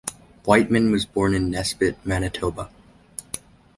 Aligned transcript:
Wightman 0.47 0.91
was 0.91 1.05
born 1.05 1.35
in 1.35 1.51
Nesbitt, 1.51 2.03
Manitoba. 2.03 2.71